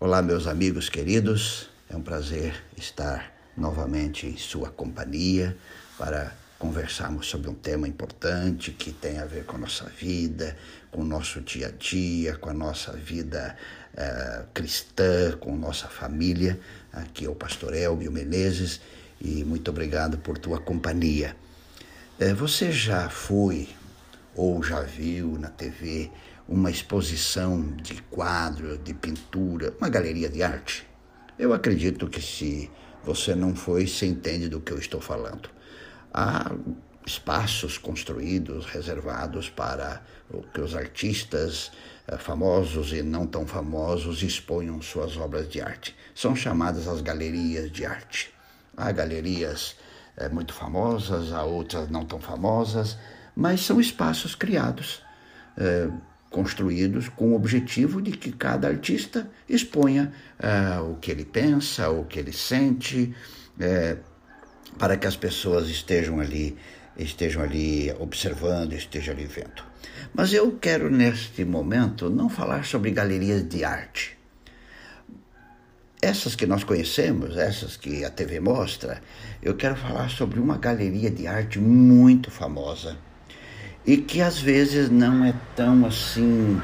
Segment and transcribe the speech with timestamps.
[0.00, 5.56] Olá, meus amigos queridos, é um prazer estar novamente em sua companhia
[5.98, 10.56] para conversarmos sobre um tema importante que tem a ver com a nossa vida,
[10.92, 13.56] com o nosso dia a dia, com a nossa vida
[13.92, 16.60] uh, cristã, com nossa família.
[16.92, 18.80] Aqui é o pastor Elbio Menezes
[19.20, 21.34] e muito obrigado por tua companhia.
[22.20, 23.68] Uh, você já foi
[24.38, 26.12] ou já viu na TV
[26.48, 30.86] uma exposição de quadro, de pintura, uma galeria de arte?
[31.36, 32.70] Eu acredito que se
[33.02, 35.50] você não foi, você entende do que eu estou falando.
[36.14, 36.52] Há
[37.04, 40.02] espaços construídos, reservados para
[40.54, 41.72] que os artistas
[42.06, 45.96] eh, famosos e não tão famosos exponham suas obras de arte.
[46.14, 48.32] São chamadas as galerias de arte.
[48.76, 49.74] Há galerias
[50.16, 52.96] é, muito famosas, há outras não tão famosas,
[53.38, 55.00] mas são espaços criados
[55.56, 55.88] é,
[56.28, 62.04] construídos com o objetivo de que cada artista exponha uh, o que ele pensa, o
[62.04, 63.14] que ele sente,
[63.60, 63.98] uh,
[64.76, 66.58] para que as pessoas estejam ali,
[66.98, 69.62] estejam ali observando, estejam ali vendo.
[70.12, 74.18] Mas eu quero neste momento não falar sobre galerias de arte.
[76.02, 79.00] Essas que nós conhecemos, essas que a TV mostra,
[79.40, 82.98] eu quero falar sobre uma galeria de arte muito famosa
[83.86, 86.60] e que às vezes não é tão assim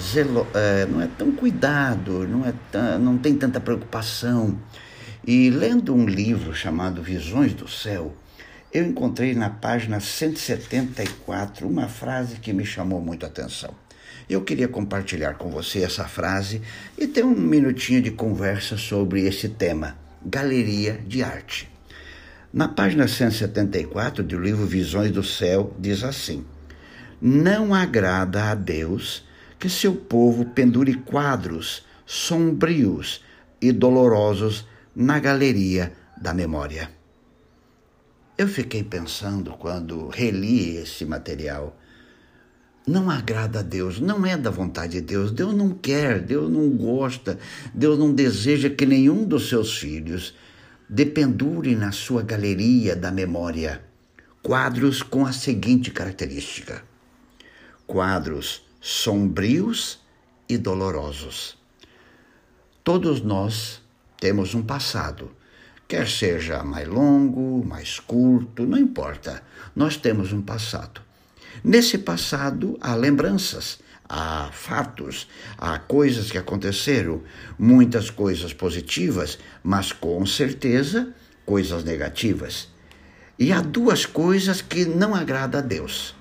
[0.00, 4.58] zelo, é, não é tão cuidado, não é tão, não tem tanta preocupação.
[5.26, 8.14] E lendo um livro chamado Visões do Céu,
[8.72, 13.74] eu encontrei na página 174 uma frase que me chamou muito a atenção.
[14.28, 16.60] Eu queria compartilhar com você essa frase
[16.96, 21.77] e ter um minutinho de conversa sobre esse tema, galeria de arte.
[22.58, 26.44] Na página 174 do livro Visões do Céu, diz assim:
[27.22, 29.24] Não agrada a Deus
[29.60, 33.22] que seu povo pendure quadros sombrios
[33.62, 36.90] e dolorosos na galeria da memória.
[38.36, 41.78] Eu fiquei pensando quando reli esse material.
[42.84, 45.30] Não agrada a Deus, não é da vontade de Deus.
[45.30, 47.38] Deus não quer, Deus não gosta,
[47.72, 50.34] Deus não deseja que nenhum dos seus filhos
[50.88, 53.84] dependure na sua galeria da memória
[54.42, 56.82] quadros com a seguinte característica:
[57.86, 60.00] quadros sombrios
[60.48, 61.58] e dolorosos.
[62.82, 63.82] Todos nós
[64.18, 65.30] temos um passado,
[65.86, 69.42] quer seja mais longo, mais curto, não importa,
[69.76, 71.02] nós temos um passado.
[71.62, 73.78] Nesse passado há lembranças,
[74.08, 77.22] há fatos, há coisas que aconteceram,
[77.58, 81.14] muitas coisas positivas, mas com certeza
[81.44, 82.68] coisas negativas.
[83.38, 86.14] E há duas coisas que não agrada a Deus.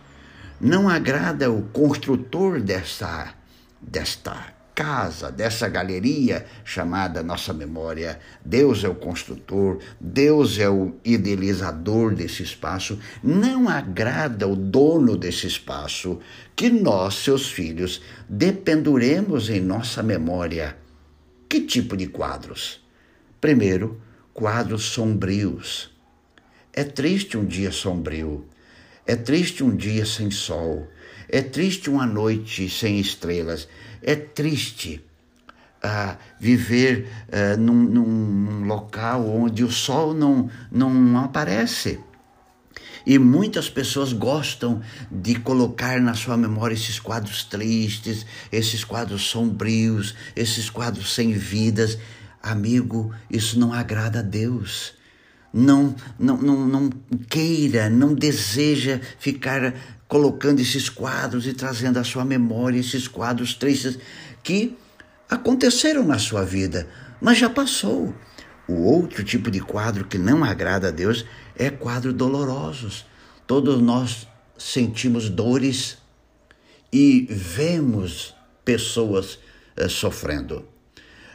[0.60, 3.34] Não agrada o construtor desta,
[3.82, 8.20] desta casa, dessa galeria chamada nossa memória.
[8.46, 13.00] Deus é o construtor, Deus é o idealizador desse espaço.
[13.24, 16.20] Não agrada o dono desse espaço
[16.56, 20.78] que nós, seus filhos, dependuremos em nossa memória.
[21.50, 22.80] Que tipo de quadros?
[23.42, 24.00] Primeiro,
[24.32, 25.90] quadros sombrios.
[26.72, 28.46] É triste um dia sombrio.
[29.08, 30.86] É triste um dia sem sol.
[31.30, 33.66] É triste uma noite sem estrelas.
[34.04, 35.02] É triste
[35.82, 42.02] uh, viver uh, num, num, local onde o sol não, não aparece.
[43.06, 50.14] E muitas pessoas gostam de colocar na sua memória esses quadros tristes, esses quadros sombrios,
[50.36, 51.98] esses quadros sem vidas.
[52.44, 54.98] Amigo, isso não agrada a Deus.
[55.60, 56.90] Não, não, não, não
[57.28, 59.74] queira, não deseja ficar
[60.08, 63.98] colocando esses quadros e trazendo à sua memória esses quadros tristes
[64.44, 64.78] que
[65.28, 66.88] aconteceram na sua vida,
[67.20, 68.14] mas já passou.
[68.68, 71.26] O outro tipo de quadro que não agrada a Deus
[71.56, 73.08] é quadros dolorosos.
[73.48, 74.28] Todos nós
[74.60, 75.98] sentimos dores
[76.94, 79.40] e vemos pessoas
[79.76, 80.77] eh, sofrendo.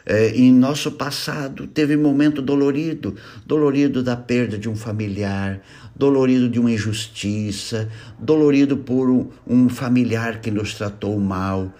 [0.04, 3.14] É, em nosso passado teve momento dolorido,
[3.46, 5.60] dolorido da perda de um familiar,
[5.94, 7.88] dolorido de uma injustiça,
[8.18, 11.72] dolorido por um, um familiar que nos tratou mal,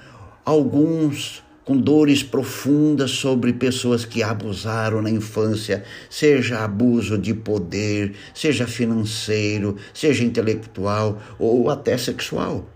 [0.45, 8.67] alguns com dores profundas sobre pessoas que abusaram na infância, seja abuso de poder, seja
[8.67, 12.69] financeiro, seja intelectual ou até sexual.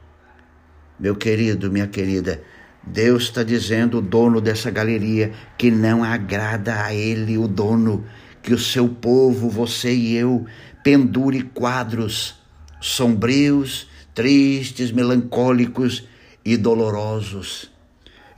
[0.99, 2.41] Meu querido, minha querida,
[2.87, 8.07] Deus está dizendo, o dono dessa galeria, que não agrada a ele, o dono,
[8.43, 10.47] que o seu povo, você e eu,
[10.85, 12.37] pendure quadros
[12.81, 16.05] sombrios, tristes, melancólicos
[16.45, 17.71] e dolorosos.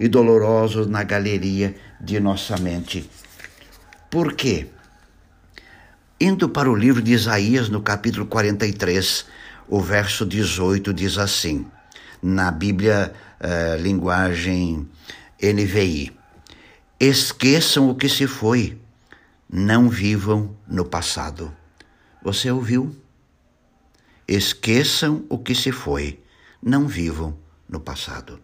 [0.00, 3.10] e dolorosos na galeria de nossa mente.
[4.08, 4.68] Por quê?
[6.20, 9.26] Indo para o livro de Isaías, no capítulo 43,
[9.68, 11.66] o verso 18 diz assim,
[12.22, 14.88] na Bíblia, eh, linguagem
[15.40, 16.12] NVI:
[16.98, 18.78] Esqueçam o que se foi,
[19.48, 21.54] não vivam no passado.
[22.22, 22.94] Você ouviu?
[24.26, 26.20] Esqueçam o que se foi,
[26.62, 27.36] não vivam
[27.68, 28.40] no passado.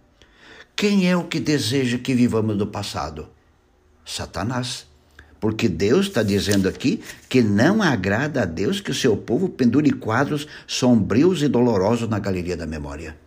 [0.77, 3.29] Quem é o que deseja que vivamos no passado?
[4.05, 4.87] Satanás.
[5.39, 9.91] Porque Deus está dizendo aqui que não agrada a Deus que o seu povo pendure
[9.93, 13.24] quadros sombrios e dolorosos na galeria da memória.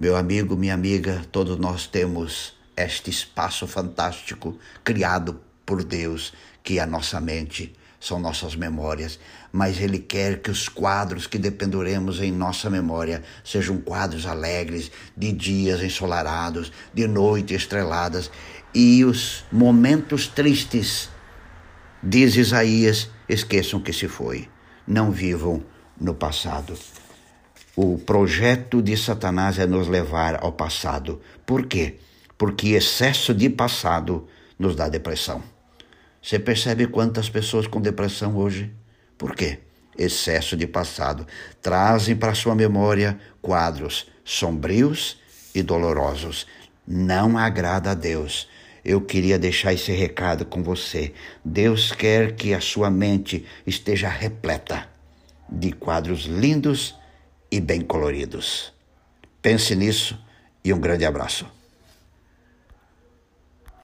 [0.00, 6.32] Meu amigo, minha amiga, todos nós temos este espaço fantástico criado por Deus,
[6.62, 9.20] que é a nossa mente, são nossas memórias,
[9.52, 15.32] mas Ele quer que os quadros que dependuremos em nossa memória sejam quadros alegres, de
[15.32, 18.30] dias ensolarados, de noites estreladas.
[18.72, 21.10] E os momentos tristes,
[22.02, 24.48] diz Isaías, esqueçam que se foi,
[24.88, 25.62] não vivam
[26.00, 26.74] no passado.
[27.76, 31.20] O projeto de Satanás é nos levar ao passado.
[31.46, 31.96] Por quê?
[32.36, 34.26] Porque excesso de passado
[34.58, 35.42] nos dá depressão.
[36.22, 38.70] Você percebe quantas pessoas com depressão hoje?
[39.16, 39.60] Por quê?
[39.96, 41.26] Excesso de passado.
[41.62, 45.18] Trazem para sua memória quadros sombrios
[45.54, 46.46] e dolorosos.
[46.86, 48.48] Não agrada a Deus
[48.84, 51.12] eu queria deixar esse recado com você.
[51.44, 54.88] Deus quer que a sua mente esteja repleta
[55.48, 56.94] de quadros lindos
[57.50, 58.72] e bem coloridos.
[59.42, 60.18] Pense nisso
[60.64, 61.59] e um grande abraço.